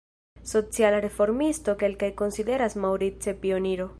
Sociala 0.51 0.99
reformisto, 1.07 1.77
kelkaj 1.85 2.11
konsideras 2.23 2.79
Maurice 2.87 3.37
pioniro. 3.45 3.89